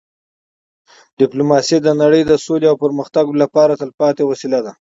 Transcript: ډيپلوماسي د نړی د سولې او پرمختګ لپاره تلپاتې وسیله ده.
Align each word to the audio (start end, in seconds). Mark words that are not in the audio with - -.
ډيپلوماسي 1.19 1.77
د 1.81 1.87
نړی 2.01 2.21
د 2.25 2.31
سولې 2.45 2.65
او 2.71 2.75
پرمختګ 2.83 3.25
لپاره 3.41 3.77
تلپاتې 3.81 4.23
وسیله 4.31 4.59
ده. 4.65 4.71